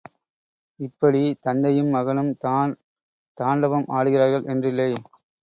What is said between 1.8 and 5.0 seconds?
மகனும் தான் தாண்டவம் ஆடுகிறார்கள் என்றில்லை.